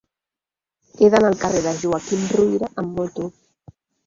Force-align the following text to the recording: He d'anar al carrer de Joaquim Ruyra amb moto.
He 0.99 1.09
d'anar 1.15 1.29
al 1.31 1.37
carrer 1.43 1.61
de 1.67 1.75
Joaquim 1.83 2.25
Ruyra 2.33 2.71
amb 2.85 2.91
moto. 3.03 3.29